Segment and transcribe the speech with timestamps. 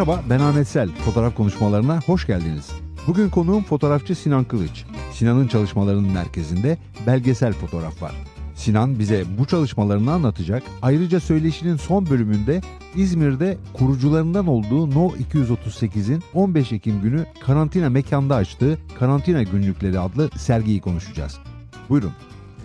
[0.00, 0.88] Merhaba ben Ahmet Sel.
[0.88, 2.70] Fotoğraf konuşmalarına hoş geldiniz.
[3.06, 4.84] Bugün konuğum fotoğrafçı Sinan Kılıç.
[5.12, 8.12] Sinan'ın çalışmalarının merkezinde belgesel fotoğraf var.
[8.54, 10.62] Sinan bize bu çalışmalarını anlatacak.
[10.82, 12.60] Ayrıca söyleşinin son bölümünde
[12.96, 20.80] İzmir'de kurucularından olduğu No 238'in 15 Ekim günü karantina mekanda açtığı Karantina Günlükleri adlı sergiyi
[20.80, 21.38] konuşacağız.
[21.88, 22.12] Buyurun.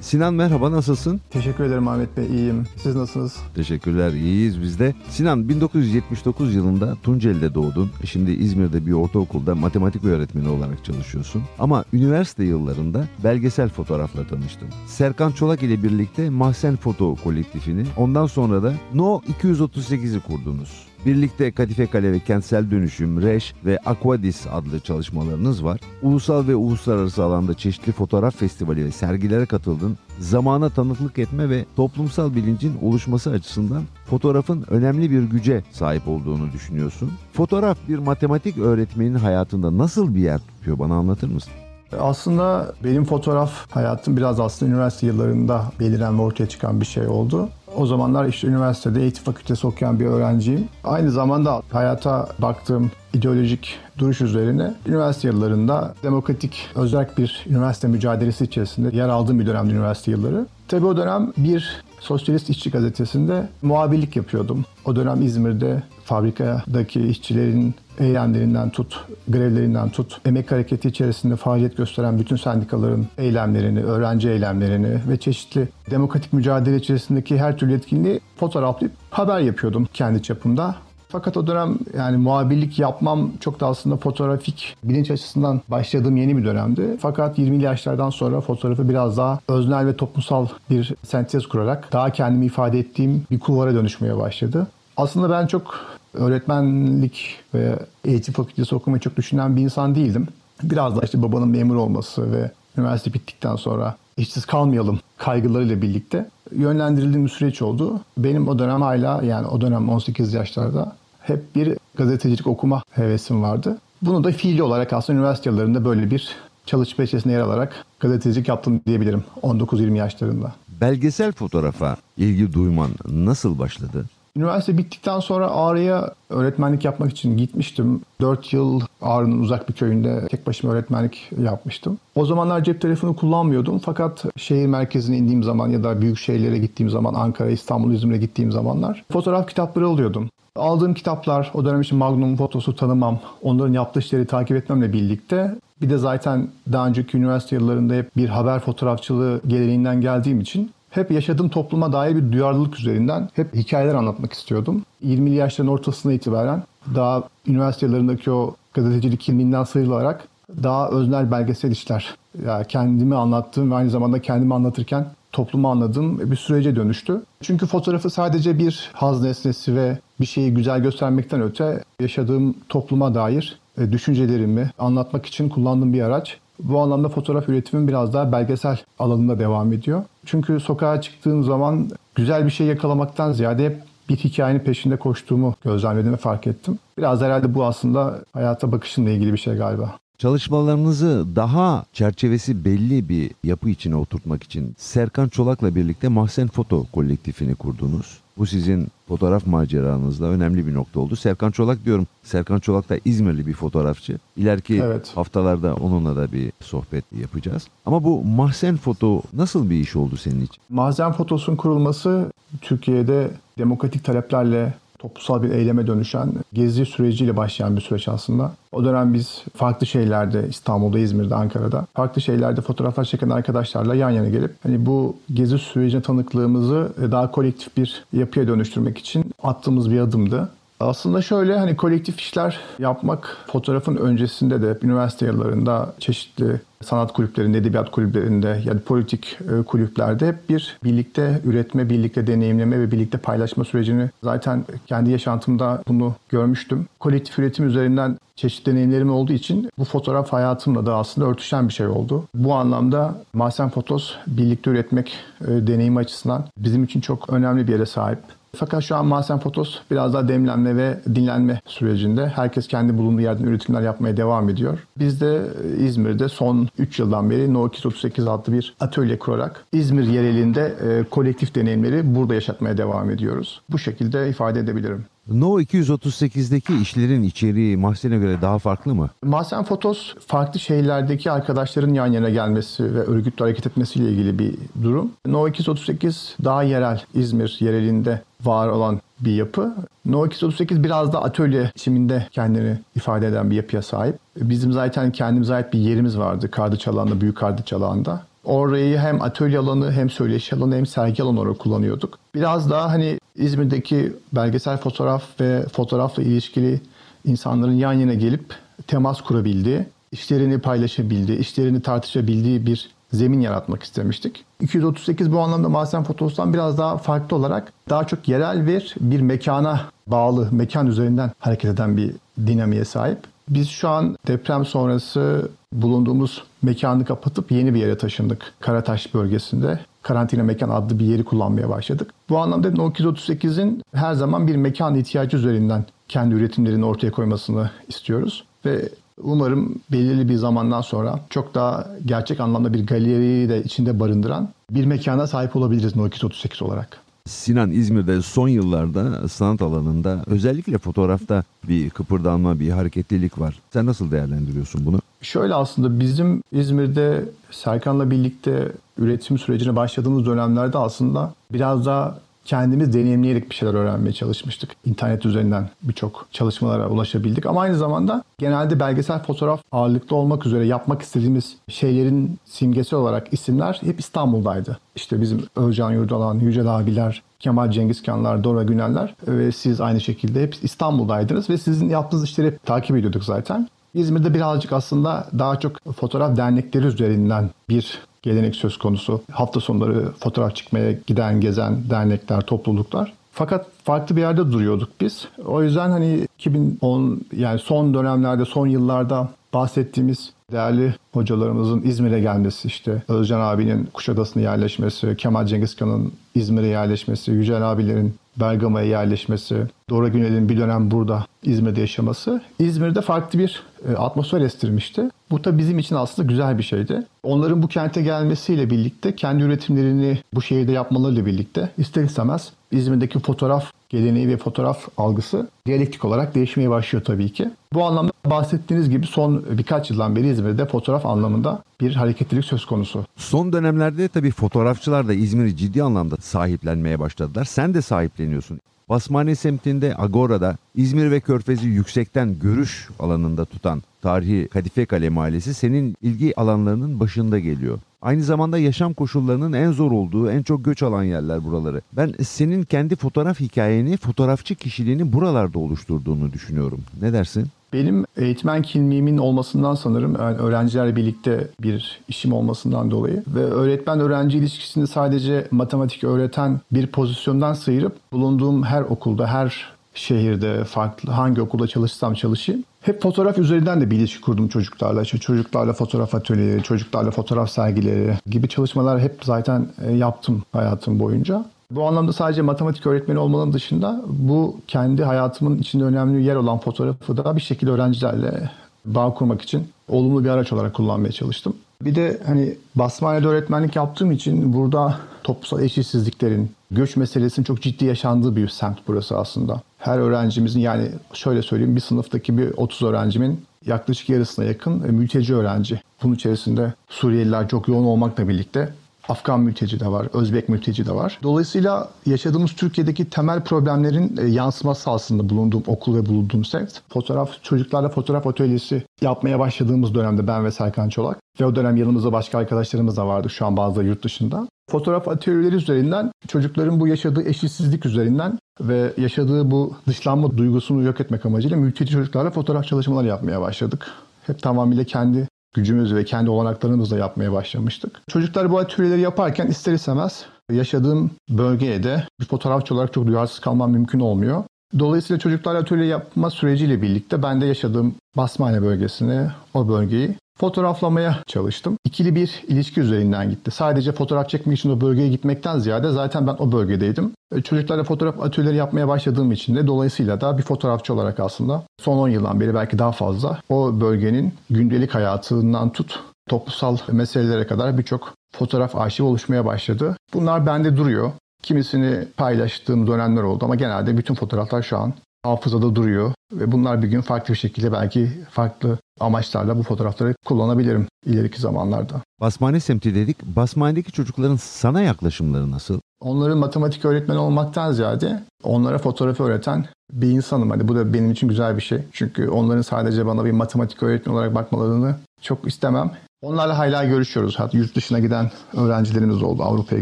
[0.05, 1.21] Sinan merhaba nasılsın?
[1.29, 2.63] Teşekkür ederim Ahmet Bey, iyiyim.
[2.77, 3.35] Siz nasılsınız?
[3.55, 4.93] Teşekkürler, iyiyiz biz de.
[5.09, 7.91] Sinan 1979 yılında Tunceli'de doğdun.
[8.05, 11.43] Şimdi İzmir'de bir ortaokulda matematik öğretmeni olarak çalışıyorsun.
[11.59, 14.67] Ama üniversite yıllarında belgesel fotoğrafla tanıştın.
[14.87, 20.87] Serkan Çolak ile birlikte Mahsen Foto kolektifini, ondan sonra da No 238'i kurdunuz.
[21.05, 25.79] Birlikte Kadife Kale ve Kentsel Dönüşüm, Reş ve Aquadis adlı çalışmalarınız var.
[26.01, 29.97] Ulusal ve uluslararası alanda çeşitli fotoğraf festivali ve sergilere katıldın.
[30.19, 37.11] Zamana tanıklık etme ve toplumsal bilincin oluşması açısından fotoğrafın önemli bir güce sahip olduğunu düşünüyorsun.
[37.33, 41.53] Fotoğraf bir matematik öğretmenin hayatında nasıl bir yer tutuyor bana anlatır mısın?
[41.99, 47.49] Aslında benim fotoğraf hayatım biraz aslında üniversite yıllarında beliren ve ortaya çıkan bir şey oldu.
[47.77, 50.69] O zamanlar işte üniversitede eğitim fakültesi okuyan bir öğrenciyim.
[50.83, 58.95] Aynı zamanda hayata baktığım ideolojik duruş üzerine üniversite yıllarında demokratik özerk bir üniversite mücadelesi içerisinde
[58.95, 60.45] yer aldığım bir dönemde üniversite yılları.
[60.67, 64.65] Tabii o dönem bir Sosyalist İşçi Gazetesi'nde muhabirlik yapıyordum.
[64.85, 72.35] O dönem İzmir'de fabrikadaki işçilerin eylemlerinden tut, grevlerinden tut, emek hareketi içerisinde faaliyet gösteren bütün
[72.35, 79.87] sendikaların eylemlerini, öğrenci eylemlerini ve çeşitli demokratik mücadele içerisindeki her türlü etkinliği fotoğraflayıp haber yapıyordum
[79.93, 80.75] kendi çapımda.
[81.09, 86.45] Fakat o dönem yani muhabirlik yapmam çok da aslında fotoğrafik bilinç açısından başladığım yeni bir
[86.45, 86.97] dönemdi.
[86.99, 92.45] Fakat 20'li yaşlardan sonra fotoğrafı biraz daha öznel ve toplumsal bir sentez kurarak daha kendimi
[92.45, 94.67] ifade ettiğim bir kulvara dönüşmeye başladı.
[94.97, 95.79] Aslında ben çok
[96.13, 100.27] öğretmenlik ve eğitim fakültesi okumayı çok düşünen bir insan değildim.
[100.63, 107.25] Biraz da işte babanın memur olması ve üniversite bittikten sonra işsiz kalmayalım kaygılarıyla birlikte yönlendirildiğim
[107.25, 107.99] bir süreç oldu.
[108.17, 110.95] Benim o dönem hala yani o dönem 18 yaşlarda
[111.27, 113.77] hep bir gazetecilik okuma hevesim vardı.
[114.01, 118.81] Bunu da fiili olarak aslında üniversite yıllarında böyle bir çalışma içerisinde yer alarak gazetecilik yaptım
[118.87, 120.53] diyebilirim 19-20 yaşlarında.
[120.81, 124.05] Belgesel fotoğrafa ilgi duyman nasıl başladı?
[124.37, 128.01] Üniversite bittikten sonra Ağrı'ya öğretmenlik yapmak için gitmiştim.
[128.21, 131.97] 4 yıl Ağrı'nın uzak bir köyünde tek başıma öğretmenlik yapmıştım.
[132.15, 136.89] O zamanlar cep telefonu kullanmıyordum fakat şehir merkezine indiğim zaman ya da büyük şehirlere gittiğim
[136.89, 140.29] zaman Ankara, İstanbul, İzmir'e gittiğim zamanlar fotoğraf kitapları alıyordum.
[140.55, 145.89] Aldığım kitaplar o dönem için Magnum fotosu tanımam, onların yaptığı işleri takip etmemle birlikte bir
[145.89, 151.49] de zaten daha önceki üniversite yıllarında hep bir haber fotoğrafçılığı geleneğinden geldiğim için hep yaşadığım
[151.49, 154.81] topluma dair bir duyarlılık üzerinden hep hikayeler anlatmak istiyordum.
[155.05, 156.63] 20'li yaşların ortasına itibaren
[156.95, 160.27] daha üniversite yıllarındaki o gazetecilik kimliğinden sıyrılarak
[160.63, 166.35] daha öznel belgesel işler, yani kendimi anlattığım ve aynı zamanda kendimi anlatırken toplumu anladığım bir
[166.35, 167.21] sürece dönüştü.
[167.41, 173.59] Çünkü fotoğrafı sadece bir haz nesnesi ve bir şeyi güzel göstermekten öte yaşadığım topluma dair
[173.77, 176.37] e, düşüncelerimi anlatmak için kullandığım bir araç.
[176.59, 180.03] Bu anlamda fotoğraf üretimim biraz daha belgesel alanında devam ediyor.
[180.25, 186.17] Çünkü sokağa çıktığım zaman güzel bir şey yakalamaktan ziyade bir hikayenin peşinde koştuğumu gözlemledim ve
[186.17, 186.79] fark ettim.
[186.97, 189.97] Biraz herhalde bu aslında hayata bakışımla ilgili bir şey galiba.
[190.17, 197.55] Çalışmalarınızı daha çerçevesi belli bir yapı içine oturtmak için Serkan Çolak'la birlikte Mahsen Foto kolektifini
[197.55, 198.17] kurdunuz.
[198.37, 201.15] Bu sizin fotoğraf maceranızda önemli bir nokta oldu.
[201.15, 202.07] Serkan Çolak diyorum.
[202.23, 204.17] Serkan Çolak da İzmirli bir fotoğrafçı.
[204.37, 205.11] İleriki Evet.
[205.15, 207.67] haftalarda onunla da bir sohbet yapacağız.
[207.85, 210.57] Ama bu Mahsen Foto nasıl bir iş oldu senin için?
[210.69, 214.73] Malzem fotosun kurulması Türkiye'de demokratik taleplerle
[215.05, 218.51] toplumsal bir eyleme dönüşen gezi süreciyle başlayan bir süreç aslında.
[218.71, 224.29] O dönem biz farklı şehirlerde İstanbul'da, İzmir'de, Ankara'da farklı şehirlerde fotoğraflar çeken arkadaşlarla yan yana
[224.29, 230.49] gelip hani bu gezi sürecine tanıklığımızı daha kolektif bir yapıya dönüştürmek için attığımız bir adımdı.
[230.79, 237.91] Aslında şöyle hani kolektif işler yapmak fotoğrafın öncesinde de üniversite yıllarında çeşitli sanat kulüplerinde, edebiyat
[237.91, 244.09] kulüplerinde yani politik e, kulüplerde hep bir birlikte üretme, birlikte deneyimleme ve birlikte paylaşma sürecini
[244.23, 246.85] zaten kendi yaşantımda bunu görmüştüm.
[246.99, 251.87] Kolektif üretim üzerinden çeşitli deneyimlerim olduğu için bu fotoğraf hayatımla da aslında örtüşen bir şey
[251.87, 252.23] oldu.
[252.35, 257.85] Bu anlamda Mahsen Fotos birlikte üretmek e, deneyimi açısından bizim için çok önemli bir yere
[257.85, 258.19] sahip.
[258.57, 262.27] Fakat şu an Mahsen Fotos biraz daha demlenme ve dinlenme sürecinde.
[262.27, 264.79] Herkes kendi bulunduğu yerden üretimler yapmaya devam ediyor.
[264.99, 265.47] Biz de
[265.79, 271.55] İzmir'de son 3 yıldan beri No 238 adlı bir atölye kurarak İzmir yerelinde e, kolektif
[271.55, 273.61] deneyimleri burada yaşatmaya devam ediyoruz.
[273.69, 275.05] Bu şekilde ifade edebilirim.
[275.27, 279.09] No 238'deki işlerin içeriği Mahsen'e göre daha farklı mı?
[279.23, 285.11] Mahsen Fotos farklı şehirlerdeki arkadaşların yan yana gelmesi ve örgütle hareket etmesiyle ilgili bir durum.
[285.25, 289.75] No 238 daha yerel, İzmir yerelinde var olan bir yapı.
[290.05, 294.15] No 238 biraz da atölye biçiminde kendini ifade eden bir yapıya sahip.
[294.37, 298.21] Bizim zaten kendimize ait bir yerimiz vardı Kardıçalan'da, Büyük Kardıçalan'da.
[298.43, 302.19] Orayı hem atölye alanı hem söyleşi alanı hem sergi alanı olarak kullanıyorduk.
[302.35, 306.81] Biraz daha hani İzmir'deki belgesel fotoğraf ve fotoğrafla ilişkili
[307.25, 308.53] insanların yan yana gelip
[308.87, 314.45] temas kurabildiği, işlerini paylaşabildiği, işlerini tartışabildiği bir zemin yaratmak istemiştik.
[314.61, 319.81] 238 bu anlamda Mahsen Fotos'tan biraz daha farklı olarak daha çok yerel bir bir mekana
[320.07, 322.11] bağlı, mekan üzerinden hareket eden bir
[322.47, 323.19] dinamiğe sahip.
[323.49, 328.53] Biz şu an deprem sonrası bulunduğumuz mekanı kapatıp yeni bir yere taşındık.
[328.59, 329.79] Karataş bölgesinde.
[330.01, 332.11] Karantina Mekan adlı bir yeri kullanmaya başladık.
[332.29, 338.43] Bu anlamda No 238'in her zaman bir mekan ihtiyacı üzerinden kendi üretimlerini ortaya koymasını istiyoruz.
[338.65, 338.89] Ve
[339.23, 344.85] umarım belirli bir zamandan sonra çok daha gerçek anlamda bir galeriyi de içinde barındıran bir
[344.85, 347.01] mekana sahip olabiliriz No 238 olarak.
[347.29, 353.59] Sinan İzmir'de son yıllarda sanat alanında özellikle fotoğrafta bir kıpırdanma, bir hareketlilik var.
[353.73, 354.99] Sen nasıl değerlendiriyorsun bunu?
[355.21, 363.49] Şöyle aslında bizim İzmir'de Serkan'la birlikte üretim sürecine başladığımız dönemlerde aslında biraz daha kendimiz deneyimleyerek
[363.49, 364.69] bir şeyler öğrenmeye çalışmıştık.
[364.85, 371.01] İnternet üzerinden birçok çalışmalara ulaşabildik ama aynı zamanda genelde belgesel fotoğraf ağırlıklı olmak üzere yapmak
[371.01, 374.79] istediğimiz şeylerin simgesi olarak isimler hep İstanbul'daydı.
[374.95, 380.55] İşte bizim Özcan Yurdalan, Yücel abiler, Kemal Cengizkanlar, Dora Güneller ve siz aynı şekilde hep
[380.63, 383.67] İstanbul'daydınız ve sizin yaptığınız işleri hep takip ediyorduk zaten.
[383.93, 389.21] İzmir'de birazcık aslında daha çok fotoğraf dernekleri üzerinden bir gelenek söz konusu.
[389.31, 393.13] Hafta sonları fotoğraf çıkmaya giden, gezen dernekler, topluluklar.
[393.31, 395.27] Fakat farklı bir yerde duruyorduk biz.
[395.45, 403.03] O yüzden hani 2010 yani son dönemlerde, son yıllarda bahsettiğimiz değerli hocalarımızın İzmir'e gelmesi işte
[403.07, 410.57] Özcan abinin Kuşadası'na yerleşmesi, Kemal Cengizkan'ın İzmir'e yerleşmesi, Yücel abilerin Bergama'ya yerleşmesi, Dora Günel'in bir
[410.57, 415.09] dönem burada İzmir'de yaşaması İzmir'de farklı bir e, atmosfer estirmişti.
[415.31, 417.03] Bu da bizim için aslında güzel bir şeydi.
[417.23, 423.71] Onların bu kente gelmesiyle birlikte kendi üretimlerini bu şehirde yapmalarıyla birlikte ister istemez İzmir'deki fotoğraf
[423.95, 427.49] geleneği ve fotoğraf algısı diyalektik olarak değişmeye başlıyor tabii ki.
[427.73, 433.05] Bu anlamda bahsettiğiniz gibi son birkaç yıldan beri İzmir'de fotoğraf anlamında bir hareketlilik söz konusu.
[433.15, 437.45] Son dönemlerde tabii fotoğrafçılar da İzmir'i ciddi anlamda sahiplenmeye başladılar.
[437.45, 438.59] Sen de sahipleniyorsun.
[438.89, 445.95] Basmane semtinde Agora'da İzmir ve Körfez'i yüksekten görüş alanında tutan tarihi Kadife Kale Mahallesi senin
[446.01, 447.79] ilgi alanlarının başında geliyor.
[448.05, 451.81] Aynı zamanda yaşam koşullarının en zor olduğu, en çok göç alan yerler buraları.
[451.93, 456.83] Ben senin kendi fotoğraf hikayeni, fotoğrafçı kişiliğini buralarda oluşturduğunu düşünüyorum.
[457.01, 457.47] Ne dersin?
[457.73, 464.37] Benim eğitmen kimliğimin olmasından sanırım yani öğrencilerle birlikte bir işim olmasından dolayı ve öğretmen öğrenci
[464.37, 471.67] ilişkisini sadece matematik öğreten bir pozisyondan sıyırıp bulunduğum her okulda, her şehirde, farklı hangi okulda
[471.67, 475.01] çalışsam çalışayım hep fotoğraf üzerinden de bir ilişki kurdum çocuklarla.
[475.01, 481.45] İşte çocuklarla fotoğraf atölyeleri, çocuklarla fotoğraf sergileri gibi çalışmalar hep zaten e, yaptım hayatım boyunca.
[481.71, 487.17] Bu anlamda sadece matematik öğretmeni olmanın dışında bu kendi hayatımın içinde önemli yer olan fotoğrafı
[487.17, 488.49] da bir şekilde öğrencilerle
[488.85, 491.53] bağ kurmak için olumlu bir araç olarak kullanmaya çalıştım.
[491.81, 498.35] Bir de hani Basmane'de öğretmenlik yaptığım için burada toplumsal eşitsizliklerin, göç meselesinin çok ciddi yaşandığı
[498.35, 499.61] bir semt burası aslında.
[499.85, 505.81] Her öğrencimizin yani şöyle söyleyeyim bir sınıftaki bir 30 öğrencimin yaklaşık yarısına yakın mülteci öğrenci.
[506.03, 508.73] Bunun içerisinde Suriyeliler çok yoğun olmakla birlikte
[509.09, 511.19] Afgan mülteci de var, Özbek mülteci de var.
[511.23, 516.81] Dolayısıyla yaşadığımız Türkiye'deki temel problemlerin e, yansıması aslında bulunduğum okul ve bulunduğum semt.
[516.89, 522.11] Fotoğraf, çocuklarla fotoğraf atölyesi yapmaya başladığımız dönemde ben ve Serkan Çolak ve o dönem yanımızda
[522.11, 524.47] başka arkadaşlarımız da vardı şu an bazıları yurt dışında.
[524.71, 531.25] Fotoğraf atölyeleri üzerinden çocukların bu yaşadığı eşitsizlik üzerinden ve yaşadığı bu dışlanma duygusunu yok etmek
[531.25, 533.87] amacıyla mülteci çocuklarla fotoğraf çalışmaları yapmaya başladık.
[534.27, 538.01] Hep tamamıyla kendi gücümüz ve kendi olanaklarımızla yapmaya başlamıştık.
[538.09, 543.71] Çocuklar bu atölyeleri yaparken ister istemez yaşadığım bölgeye de bir fotoğrafçı olarak çok duyarsız kalmam
[543.71, 544.43] mümkün olmuyor.
[544.79, 551.77] Dolayısıyla çocuklarla atölye yapma süreciyle birlikte ben de yaşadığım Basmane bölgesini, o bölgeyi fotoğraflamaya çalıştım.
[551.85, 553.51] İkili bir ilişki üzerinden gitti.
[553.51, 557.11] Sadece fotoğraf çekmek için o bölgeye gitmekten ziyade zaten ben o bölgedeydim.
[557.35, 561.97] E, çocuklarla fotoğraf atölyeleri yapmaya başladığım için de dolayısıyla da bir fotoğrafçı olarak aslında son
[561.97, 565.99] 10 yıldan beri belki daha fazla o bölgenin gündelik hayatından tut
[566.29, 569.97] toplumsal meselelere kadar birçok fotoğraf arşivi oluşmaya başladı.
[570.13, 571.11] Bunlar bende duruyor.
[571.43, 574.93] Kimisini paylaştığım dönemler oldu ama genelde bütün fotoğraflar şu an
[575.25, 580.87] hafızada duruyor ve bunlar bir gün farklı bir şekilde belki farklı amaçlarla bu fotoğrafları kullanabilirim
[581.05, 582.01] ileriki zamanlarda.
[582.21, 583.25] Basmane semti dedik.
[583.25, 585.79] Basmanedeki çocukların sana yaklaşımları nasıl?
[585.99, 590.49] Onların matematik öğretmeni olmaktan ziyade onlara fotoğrafı öğreten bir insanım.
[590.49, 591.79] Hani bu da benim için güzel bir şey.
[591.91, 595.91] Çünkü onların sadece bana bir matematik öğretmeni olarak bakmalarını çok istemem.
[596.21, 597.39] Onlarla hala görüşüyoruz.
[597.39, 599.43] Hatta yurt dışına giden öğrencilerimiz oldu.
[599.43, 599.81] Avrupa'ya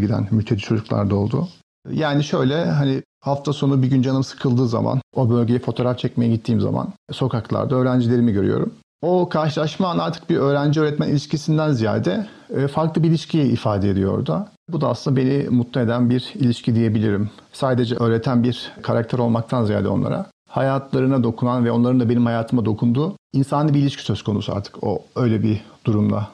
[0.00, 1.48] giden mülteci çocuklar da oldu.
[1.90, 6.60] Yani şöyle hani hafta sonu bir gün canım sıkıldığı zaman o bölgeye fotoğraf çekmeye gittiğim
[6.60, 8.72] zaman sokaklarda öğrencilerimi görüyorum.
[9.02, 12.26] O karşılaşma artık bir öğrenci öğretmen ilişkisinden ziyade
[12.56, 14.48] e, farklı bir ilişkiyi ifade ediyor orada.
[14.72, 17.30] Bu da aslında beni mutlu eden bir ilişki diyebilirim.
[17.52, 23.16] Sadece öğreten bir karakter olmaktan ziyade onlara hayatlarına dokunan ve onların da benim hayatıma dokunduğu
[23.32, 26.28] insani bir ilişki söz konusu artık o öyle bir durumda.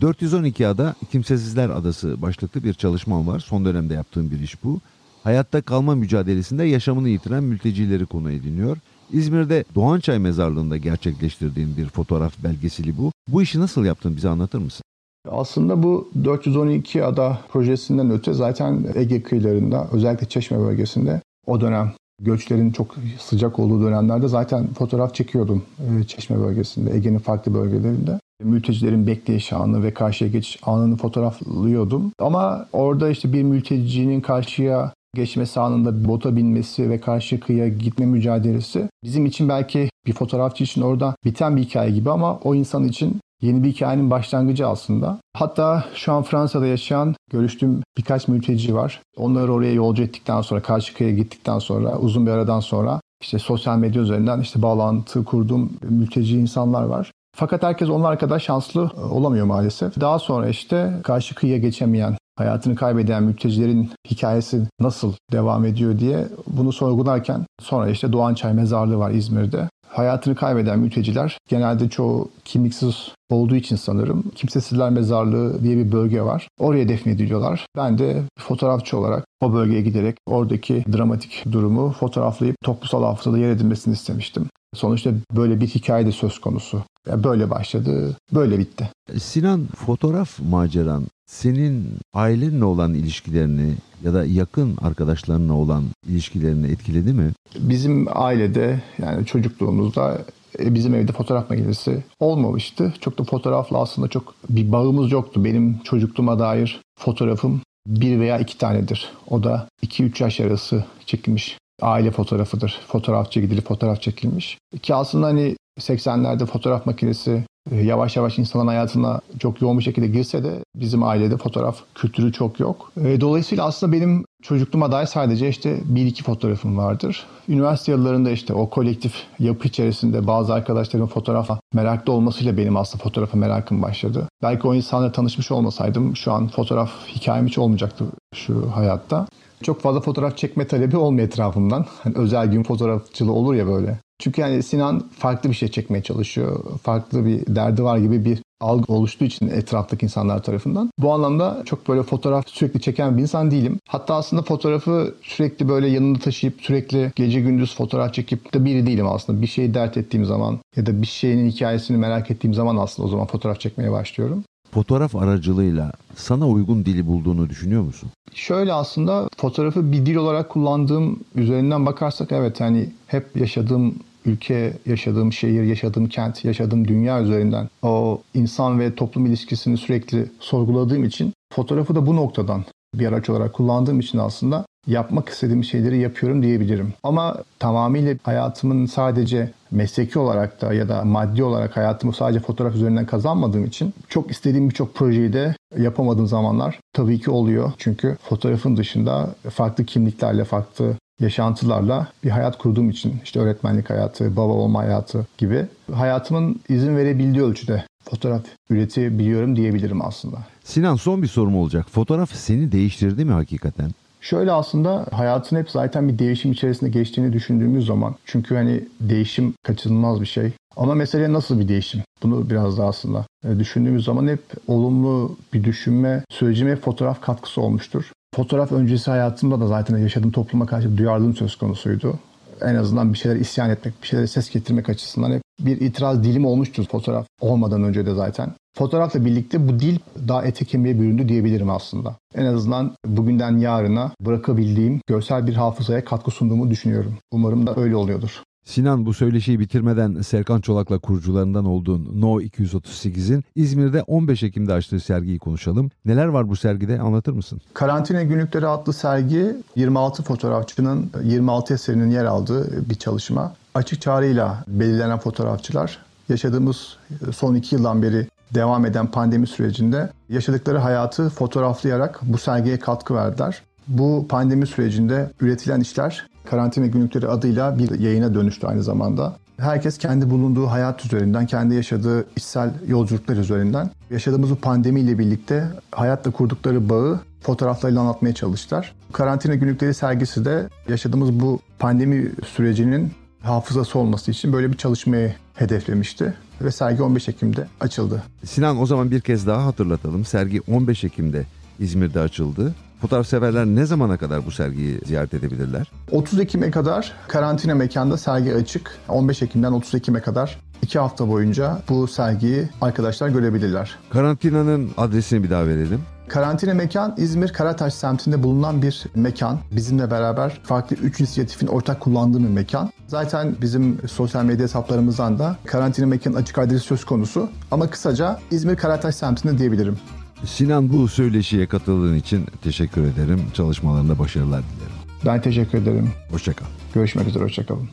[0.00, 3.38] 412 ada Kimsesizler Adası başlıklı bir çalışmam var.
[3.38, 4.80] Son dönemde yaptığım bir iş bu.
[5.24, 8.78] Hayatta kalma mücadelesinde yaşamını yitiren mültecileri konu ediniyor.
[9.12, 13.12] İzmir'de Doğançay Mezarlığı'nda gerçekleştirdiğin bir fotoğraf belgeseli bu.
[13.28, 14.82] Bu işi nasıl yaptın bize anlatır mısın?
[15.30, 22.70] Aslında bu 412 ada projesinden öte zaten Ege kıyılarında özellikle Çeşme bölgesinde o dönem göçlerin
[22.70, 28.20] çok sıcak olduğu dönemlerde zaten fotoğraf çekiyordum e, Çeşme bölgesinde, Ege'nin farklı bölgelerinde.
[28.44, 32.12] Mültecilerin bekleyiş anı ve karşıya geçiş anını fotoğraflıyordum.
[32.18, 38.88] Ama orada işte bir mültecinin karşıya geçmesi anında bota binmesi ve karşı kıyıya gitme mücadelesi
[39.04, 43.20] bizim için belki bir fotoğrafçı için orada biten bir hikaye gibi ama o insan için
[43.42, 45.18] yeni bir hikayenin başlangıcı aslında.
[45.36, 49.00] Hatta şu an Fransa'da yaşayan görüştüğüm birkaç mülteci var.
[49.16, 53.78] Onları oraya yolcu ettikten sonra, karşı kıyıya gittikten sonra, uzun bir aradan sonra işte sosyal
[53.78, 57.12] medya üzerinden işte bağlantı kurduğum mülteci insanlar var.
[57.34, 60.00] Fakat herkes onlar kadar şanslı olamıyor maalesef.
[60.00, 66.72] Daha sonra işte karşı kıyıya geçemeyen hayatını kaybeden mültecilerin hikayesi nasıl devam ediyor diye bunu
[66.72, 69.68] sorgularken sonra işte Doğan Çay Mezarlığı var İzmir'de.
[69.88, 76.48] Hayatını kaybeden mülteciler genelde çoğu kimliksiz olduğu için sanırım Kimsesizler Mezarlığı diye bir bölge var.
[76.58, 77.66] Oraya defnediliyorlar.
[77.76, 83.94] Ben de fotoğrafçı olarak o bölgeye giderek oradaki dramatik durumu fotoğraflayıp toplumsal hafızada yer edilmesini
[83.94, 84.46] istemiştim.
[84.74, 86.82] Sonuçta böyle bir hikaye de söz konusu.
[87.08, 88.90] Yani böyle başladı, böyle bitti.
[89.18, 97.32] Sinan fotoğraf maceran senin ailenle olan ilişkilerini ya da yakın arkadaşlarınla olan ilişkilerini etkiledi mi?
[97.58, 100.18] Bizim ailede yani çocukluğumuzda
[100.58, 102.94] e, bizim evde fotoğraf makinesi olmamıştı.
[103.00, 105.44] Çok da fotoğrafla aslında çok bir bağımız yoktu.
[105.44, 109.10] Benim çocukluğuma dair fotoğrafım bir veya iki tanedir.
[109.30, 112.80] O da 2-3 yaş arası çekilmiş aile fotoğrafıdır.
[112.88, 114.58] Fotoğrafçı gidilip fotoğraf çekilmiş.
[114.82, 120.06] Ki aslında hani 80'lerde fotoğraf makinesi e, yavaş yavaş insanların hayatına çok yoğun bir şekilde
[120.06, 122.92] girse de bizim ailede fotoğraf kültürü çok yok.
[123.04, 127.26] E, dolayısıyla aslında benim çocukluğuma dair sadece işte bir iki fotoğrafım vardır.
[127.48, 133.38] Üniversite yıllarında işte o kolektif yapı içerisinde bazı arkadaşlarımın fotoğrafa meraklı olmasıyla benim aslında fotoğrafa
[133.38, 134.28] merakım başladı.
[134.42, 138.04] Belki o insanla tanışmış olmasaydım şu an fotoğraf hikayem hiç olmayacaktı
[138.34, 139.26] şu hayatta.
[139.64, 141.86] Çok fazla fotoğraf çekme talebi olmuyor etrafımdan.
[142.02, 143.98] Hani özel gün fotoğrafçılığı olur ya böyle.
[144.18, 146.78] Çünkü yani Sinan farklı bir şey çekmeye çalışıyor.
[146.82, 150.90] Farklı bir derdi var gibi bir algı oluştuğu için etraftaki insanlar tarafından.
[150.98, 153.78] Bu anlamda çok böyle fotoğraf sürekli çeken bir insan değilim.
[153.88, 159.06] Hatta aslında fotoğrafı sürekli böyle yanında taşıyıp sürekli gece gündüz fotoğraf çekip de biri değilim
[159.08, 159.42] aslında.
[159.42, 163.10] Bir şeyi dert ettiğim zaman ya da bir şeyin hikayesini merak ettiğim zaman aslında o
[163.10, 164.44] zaman fotoğraf çekmeye başlıyorum
[164.74, 168.10] fotoğraf aracılığıyla sana uygun dili bulduğunu düşünüyor musun?
[168.34, 173.94] Şöyle aslında fotoğrafı bir dil olarak kullandığım üzerinden bakarsak evet hani hep yaşadığım
[174.26, 181.04] ülke, yaşadığım şehir, yaşadığım kent, yaşadığım dünya üzerinden o insan ve toplum ilişkisini sürekli sorguladığım
[181.04, 182.64] için fotoğrafı da bu noktadan
[182.94, 186.92] bir araç olarak kullandığım için aslında yapmak istediğim şeyleri yapıyorum diyebilirim.
[187.02, 193.06] Ama tamamıyla hayatımın sadece mesleki olarak da ya da maddi olarak hayatımı sadece fotoğraf üzerinden
[193.06, 197.72] kazanmadığım için çok istediğim birçok projeyi de yapamadığım zamanlar tabii ki oluyor.
[197.78, 204.52] Çünkü fotoğrafın dışında farklı kimliklerle, farklı yaşantılarla bir hayat kurduğum için işte öğretmenlik hayatı, baba
[204.52, 210.38] olma hayatı gibi hayatımın izin verebildiği ölçüde fotoğraf üretebiliyorum diyebilirim aslında.
[210.64, 211.86] Sinan son bir sorum olacak.
[211.90, 213.90] Fotoğraf seni değiştirdi mi hakikaten?
[214.24, 220.20] Şöyle aslında hayatın hep zaten bir değişim içerisinde geçtiğini düşündüğümüz zaman çünkü hani değişim kaçınılmaz
[220.20, 220.52] bir şey.
[220.76, 222.02] Ama mesele nasıl bir değişim?
[222.22, 228.12] Bunu biraz daha aslında e, düşündüğümüz zaman hep olumlu bir düşünme sürecime fotoğraf katkısı olmuştur.
[228.36, 232.18] Fotoğraf öncesi hayatımda da zaten yaşadığım topluma karşı duyarlılığım söz konusuydu.
[232.60, 236.46] En azından bir şeyler isyan etmek, bir şeylere ses getirmek açısından hep bir itiraz dilim
[236.46, 238.52] olmuştur fotoğraf olmadan önce de zaten.
[238.76, 242.16] Fotoğrafla birlikte bu dil daha ete kemiğe büründü diyebilirim aslında.
[242.34, 247.14] En azından bugünden yarına bırakabildiğim görsel bir hafızaya katkı sunduğumu düşünüyorum.
[247.32, 248.42] Umarım da öyle oluyordur.
[248.64, 255.38] Sinan bu söyleşiyi bitirmeden Serkan Çolak'la kurucularından olduğun No 238'in İzmir'de 15 Ekim'de açtığı sergiyi
[255.38, 255.90] konuşalım.
[256.04, 257.60] Neler var bu sergide anlatır mısın?
[257.74, 263.54] Karantina Günlükleri adlı sergi 26 fotoğrafçının 26 eserinin yer aldığı bir çalışma.
[263.74, 266.96] Açık çağrıyla belirlenen fotoğrafçılar yaşadığımız
[267.36, 273.62] son iki yıldan beri devam eden pandemi sürecinde yaşadıkları hayatı fotoğraflayarak bu sergiye katkı verdiler.
[273.88, 279.36] Bu pandemi sürecinde üretilen işler Karantina Günlükleri adıyla bir yayına dönüştü aynı zamanda.
[279.56, 286.30] Herkes kendi bulunduğu hayat üzerinden, kendi yaşadığı içsel yolculuklar üzerinden yaşadığımız bu pandemiyle birlikte hayatla
[286.30, 288.94] kurdukları bağı fotoğraflarıyla anlatmaya çalıştılar.
[289.12, 293.12] Karantina Günlükleri sergisi de yaşadığımız bu pandemi sürecinin
[293.42, 298.22] hafızası olması için böyle bir çalışmayı hedeflemişti ve sergi 15 Ekim'de açıldı.
[298.44, 300.24] Sinan o zaman bir kez daha hatırlatalım.
[300.24, 301.46] Sergi 15 Ekim'de
[301.78, 302.74] İzmir'de açıldı.
[303.04, 305.90] Fotoğraf severler ne zamana kadar bu sergiyi ziyaret edebilirler?
[306.10, 308.98] 30 Ekim'e kadar karantina mekanda sergi açık.
[309.08, 313.98] 15 Ekim'den 30 Ekim'e kadar 2 hafta boyunca bu sergiyi arkadaşlar görebilirler.
[314.10, 316.00] Karantinanın adresini bir daha verelim.
[316.28, 319.58] Karantina mekan İzmir Karataş semtinde bulunan bir mekan.
[319.72, 322.90] Bizimle beraber farklı 3 inisiyatifin ortak kullandığı bir mekan.
[323.06, 327.48] Zaten bizim sosyal medya hesaplarımızdan da karantina mekanın açık adresi söz konusu.
[327.70, 329.98] Ama kısaca İzmir Karataş semtinde diyebilirim.
[330.46, 333.40] Sinan bu söyleşiye katıldığın için teşekkür ederim.
[333.54, 334.92] Çalışmalarında başarılar dilerim.
[335.26, 336.10] Ben teşekkür ederim.
[336.30, 336.66] Hoşçakal.
[336.94, 337.88] Görüşmek üzere, hoşçakalın.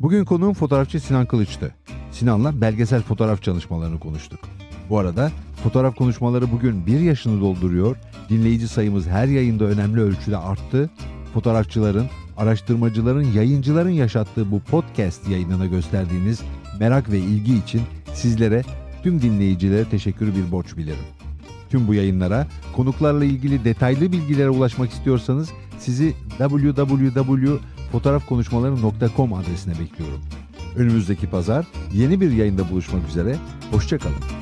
[0.00, 1.74] Bugün konuğum fotoğrafçı Sinan Kılıç'tı.
[2.12, 4.40] Sinan'la belgesel fotoğraf çalışmalarını konuştuk.
[4.90, 5.30] Bu arada
[5.62, 7.96] fotoğraf konuşmaları bugün bir yaşını dolduruyor.
[8.28, 10.90] Dinleyici sayımız her yayında önemli ölçüde arttı.
[11.34, 16.42] Fotoğrafçıların, araştırmacıların, yayıncıların yaşattığı bu podcast yayınına gösterdiğiniz
[16.80, 17.80] merak ve ilgi için
[18.14, 18.62] sizlere,
[19.02, 21.19] tüm dinleyicilere teşekkürü bir borç bilirim.
[21.70, 30.20] Tüm bu yayınlara, konuklarla ilgili detaylı bilgilere ulaşmak istiyorsanız sizi www.fotoğrafkonuşmaları.com adresine bekliyorum.
[30.76, 33.36] Önümüzdeki pazar yeni bir yayında buluşmak üzere.
[33.70, 34.39] Hoşçakalın.